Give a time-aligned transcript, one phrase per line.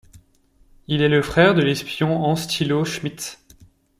[0.87, 3.37] Il est le frère de l'espion Hans-Thilo Schmidt.